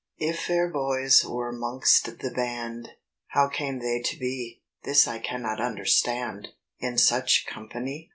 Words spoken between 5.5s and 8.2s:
understand, In such company?